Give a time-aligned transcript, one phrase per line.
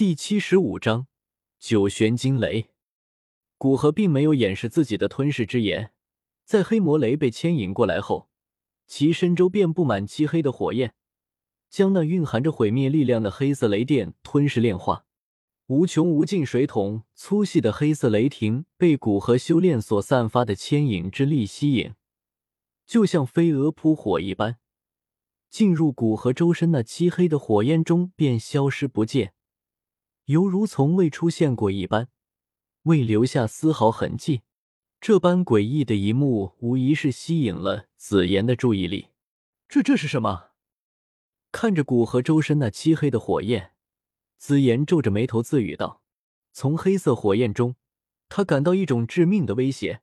[0.00, 1.08] 第七十五章
[1.58, 2.70] 九玄惊雷。
[3.58, 5.92] 古河并没有掩饰自己的吞噬之炎，
[6.42, 8.30] 在黑魔雷被牵引过来后，
[8.86, 10.94] 其身周便布满漆黑的火焰，
[11.68, 15.04] 将那蕴含着毁灭力量的黑色雷电吞噬炼化。
[15.66, 21.92] 无穷无尽水桶粗细的黑色雷霆被古河修炼所散发的牵引之力吸引，
[22.86, 24.56] 就像飞蛾扑火一般，
[25.50, 29.34] 进入古河周身那漆黑的火焰中便消失不见。
[30.30, 32.08] 犹如从未出现过一般，
[32.84, 34.42] 未留下丝毫痕迹。
[35.00, 39.08] 这般诡异的一幕，无疑是吸引了紫妍的注意力。
[39.68, 40.50] 这这是什么？
[41.50, 43.72] 看着古河周身那漆黑的火焰，
[44.38, 46.00] 紫妍皱着眉头自语道
[46.54, 47.74] ：“从黑色火焰中，
[48.28, 50.00] 他感到一种致命的威胁，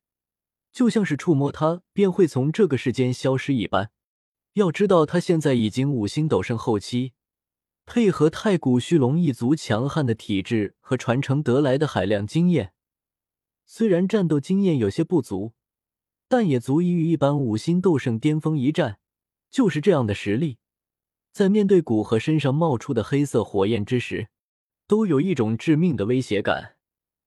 [0.73, 3.91] 就像是触摸它便会从这个世间消失一般。
[4.55, 7.13] 要知道，他现在已经五星斗圣后期。”
[7.87, 12.73] 配合太古虚龙一族强悍的体质和传承得来的海量经验，
[13.65, 15.53] 虽然战斗经验有些不足，
[16.27, 18.99] 但也足以与一般五星斗圣巅峰一战。
[19.49, 20.57] 就是这样的实力，
[21.31, 24.27] 在面对古河身上冒出的黑色火焰之时，
[24.85, 26.75] 都有一种致命的威胁感。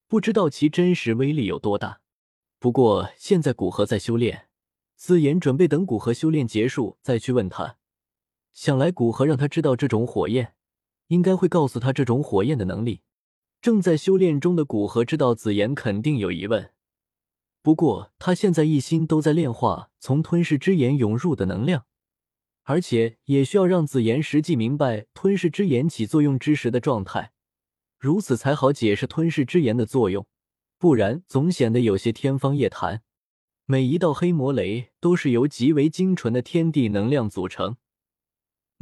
[0.06, 2.02] 不知道其真实威力有多大。
[2.58, 4.48] 不过现在古河在修炼，
[4.94, 7.78] 紫妍准备等古河修炼结束再去问他。
[8.60, 10.52] 想来古河让他知道这种火焰，
[11.06, 13.00] 应该会告诉他这种火焰的能力。
[13.62, 16.70] 正在修炼中的古河知道紫妍肯定有疑问，
[17.62, 21.86] 不过他现在一心都在炼化从吞噬之炎涌入的能量，
[22.64, 27.32] 而且也需要让紫妍实际明白吞噬之炎起作用之时的状态，
[27.98, 30.26] 如此才好解释吞噬之炎的作用，
[30.78, 33.00] 不然总显得有些天方夜谭。
[33.64, 37.78] 每一道黑魔雷都是由极为精纯的天地能量组成。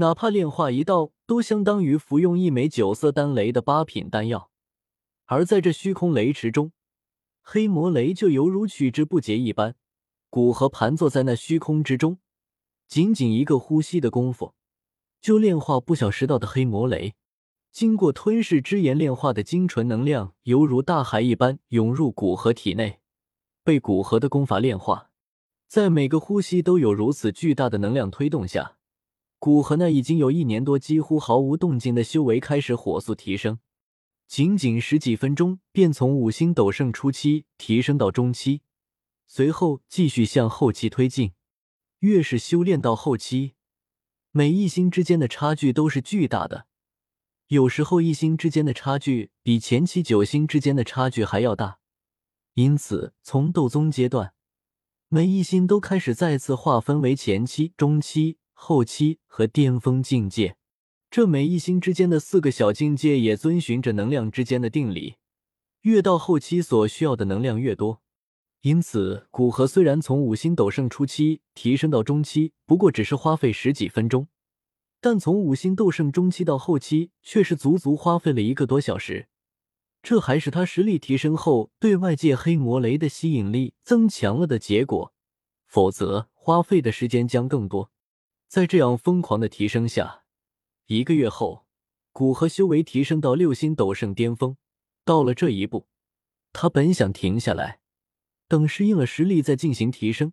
[0.00, 4.48] 哪怕炼化一道，都相当于服用一枚九色丹雷的八品丹药。
[5.26, 6.70] 而在这虚空雷池中，
[7.42, 9.74] 黑魔雷就犹如取之不竭一般。
[10.30, 12.18] 古河盘坐在那虚空之中，
[12.86, 14.54] 仅仅一个呼吸的功夫，
[15.20, 17.14] 就炼化不小十道的黑魔雷。
[17.72, 23.00] 经过吞噬之炎炼化的精纯能量，犹如大海一般涌入古河体内，
[23.64, 25.10] 被古河的功法炼化。
[25.66, 28.77] 在每个呼吸都有如此巨大的能量推动下。
[29.40, 33.60] 古河那已经有一年多几乎毫无动静的修为开始火速提升，
[34.26, 38.62] 仅仅十几分钟便从五星斗圣初期提升到中期，
[39.28, 41.32] 随后继续向后期推进。
[42.00, 43.54] 越是修炼到后期，
[44.32, 46.66] 每一星之间的差距都是巨大的，
[47.46, 51.78] 有时候一星之间的差距比前期九星之间的差距还要大。
[52.54, 54.32] 因此，从斗宗阶段，
[55.08, 58.38] 每一星都开始再次划分为前期、中期。
[58.60, 60.56] 后期和巅峰境界，
[61.08, 65.14] 这每一星之间的四个小境界也遵循着能量之间的定理，
[65.82, 68.02] 越到后期所需要的能量越多。
[68.62, 74.26] 因此，古河虽然从五星斗圣初期提升到中期，不过只是花费十几分钟，
[75.00, 79.28] 但从五星斗圣中期到后期却是足足花费了一个多小时。
[80.02, 85.14] 这还是他实力提升后对外界黑魔雷的吸引力增强了的结果，
[85.64, 87.92] 否则花费的时间将更多。
[88.48, 90.24] 在这样疯狂的提升下，
[90.86, 91.66] 一个月后，
[92.12, 94.56] 古河修为提升到六星斗圣巅峰。
[95.04, 95.86] 到了这一步，
[96.54, 97.80] 他本想停下来，
[98.48, 100.32] 等适应了实力再进行提升。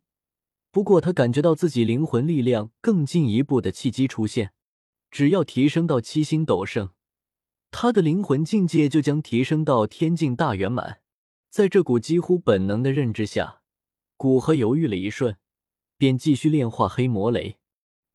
[0.72, 4.54] 不过，他感觉到自己灵魂力量更进一步的契机出现。
[5.12, 6.92] 只要提升到七星斗圣，
[7.70, 11.02] 他的灵魂境界就将提升到天境大圆满。
[11.50, 13.62] 在这股几乎本能的认知下，
[14.16, 15.38] 古河犹豫了一瞬，
[15.98, 17.58] 便继续炼化黑魔雷。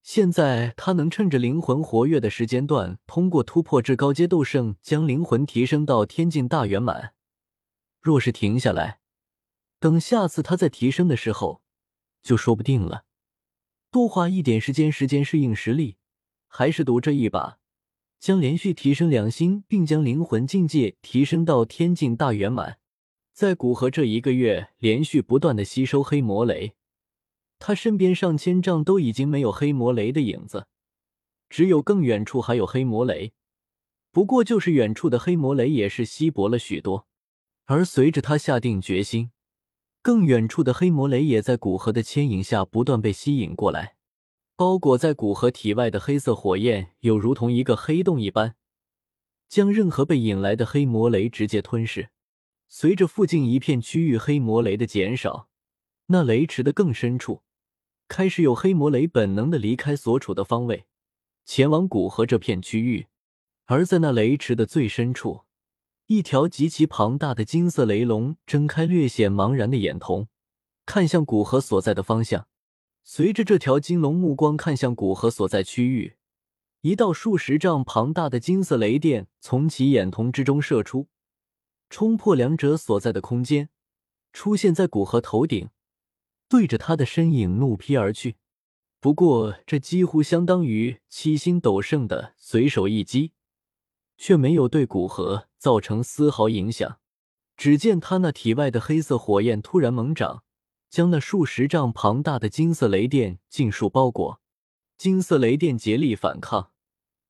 [0.02, 7.12] 现在他能趁着灵魂活跃的时间段，通过突破至高阶斗圣，将灵魂提升到天境大圆满。
[8.00, 9.00] 若是停下来，
[9.78, 11.62] 等下次他再提升的时候，
[12.22, 13.04] 就说不定了。
[13.90, 15.96] 多花一点时间，时间适应实力，
[16.48, 17.58] 还是赌这一把，
[18.18, 22.78] 将连续提升两星，并将灵魂境界提升到天境大圆满。
[23.32, 26.74] 在古河这一个月连续不断的吸收黑魔雷。
[27.60, 30.66] 他身边上千丈都已经没有黑魔雷的影子，
[31.48, 33.34] 只有更远处还有黑魔雷。
[34.10, 37.06] 不过，就是远处的黑魔雷也是稀薄了许多。
[37.66, 39.30] 而随着他下定决心，
[40.02, 43.96] 更远处的黑魔雷也在古河的牵引下不断被吸引过来。
[44.56, 48.56] 包裹在古河体外的黑色火焰，有如同一个黑洞一般，
[49.48, 52.08] 将任何被引来的黑魔雷直接吞噬。
[52.68, 55.48] 随着附近一片区域黑魔雷的减少，
[56.06, 57.42] 那雷池的更深处。
[58.10, 60.84] 开始有黑魔雷本能的离开所处的方位，
[61.46, 63.06] 前往古河这片区域，
[63.66, 65.42] 而在那雷池的最深处，
[66.06, 70.26] 一条极其庞大的金色雷龙睁开略显茫然的眼瞳，
[70.84, 72.48] 看向古河所在的方向。
[73.04, 76.16] 随着这条金龙目光看向古河所在区域，
[76.80, 81.06] 一道数十丈庞大的金色雷电从其眼瞳之中射出，
[81.88, 83.68] 冲破两者所在的空间，
[84.32, 85.70] 出现在古河头顶，
[86.50, 88.34] 对着他的身影怒劈而去。
[88.98, 93.32] 不过，这几乎相当于七星斗圣的随手一击，
[94.18, 96.98] 却没有对古河造成丝毫影响。
[97.56, 100.42] 只见他那体外的黑色火焰突然猛长，
[100.88, 104.40] 将那数十丈庞大的金色雷电尽数包裹。
[104.98, 106.72] 金色雷电竭力反抗，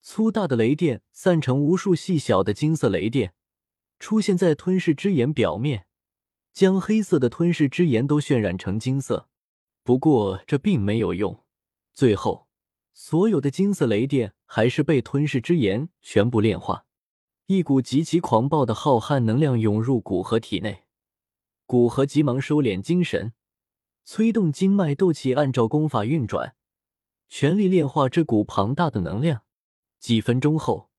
[0.01, 3.35] 粗大的雷电散成无数细小的金色雷电，
[3.99, 5.87] 出现在吞噬之眼表面，
[6.53, 9.29] 将黑色的吞噬之炎都渲染成金色。
[9.83, 11.45] 不过，这并没有用。
[11.93, 12.47] 最后，
[12.93, 16.85] 所有的金色雷电还是被吞噬之炎全部炼化，
[17.47, 20.85] 一股极其狂暴的浩瀚能量涌入古河体内。
[21.67, 23.33] 古河急忙收敛精神，
[24.05, 26.55] 催动经脉斗气，按照功法运转，
[27.29, 29.43] 全力炼化这股庞大的能量。
[29.99, 30.91] 几分钟后，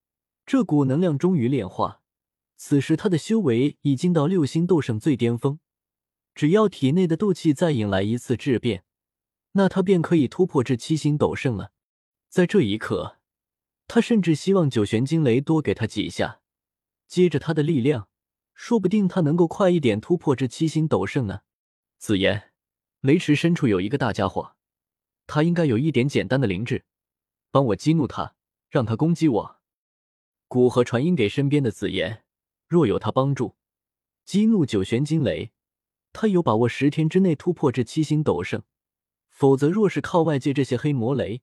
[0.46, 2.01] 这股能量终于炼化。
[2.64, 5.58] 此时他的修为已经到六星斗圣最巅峰，
[6.36, 8.84] 只要体内的斗气再引来一次质变。
[9.54, 11.72] 那他便可以突破至七星斗圣了。
[12.30, 13.18] 在这一刻，
[13.88, 16.42] 他甚至希望九玄惊雷多给他几下，
[17.08, 18.08] 接着他的力量，
[18.54, 21.42] 说不定他能够快一点突破至七星斗圣呢。
[21.98, 22.52] 紫言，
[23.00, 24.56] 雷池深处有一个大家伙，
[25.26, 26.86] 他应该有一点简单的灵智，
[27.50, 28.36] 帮我激怒他，
[28.70, 29.62] 让他攻击我。
[30.48, 32.21] 古河传音给身边的紫言，
[32.72, 33.58] 若有他帮助，
[34.24, 35.52] 激怒九玄惊雷，
[36.14, 38.64] 他有把握十天之内突破至七星斗圣。
[39.28, 41.42] 否则，若是靠外界这些黑魔雷，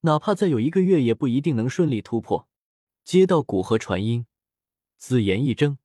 [0.00, 2.48] 哪怕再有一个月，也不一定能顺利突破。
[3.04, 4.26] 接到古河传音，
[4.98, 5.78] 紫妍一怔，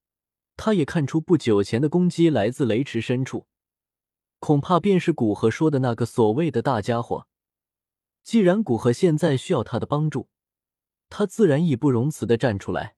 [0.58, 3.46] 他也看出不久前的攻击来自雷池深处，
[4.40, 7.28] 恐怕便是古河说的那个所谓的大家伙。
[8.24, 10.30] 既然古河现在需要他的帮助，
[11.10, 12.96] 他自然义不容辞的站出来。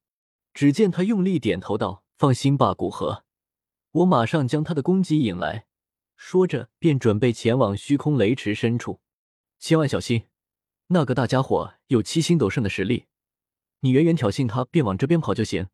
[0.53, 3.23] 只见他用力点头道：“放心吧，古河，
[3.91, 5.65] 我马上将他的攻击引来。”
[6.15, 9.01] 说着，便准备前往虚空雷池深处。
[9.57, 10.27] 千万小心，
[10.87, 13.07] 那个大家伙有七星斗圣的实力，
[13.79, 15.69] 你远远挑衅他，便往这边跑就行，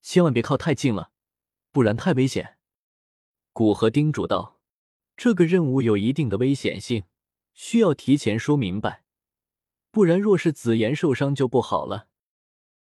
[0.00, 1.10] 千万别靠太近了，
[1.72, 2.56] 不然太危险。
[3.52, 4.60] 古河叮嘱道
[5.16, 7.04] ：“这个任务有一定的危险性，
[7.52, 9.04] 需要提前说明白，
[9.90, 12.08] 不然若是紫妍受伤就不好了。”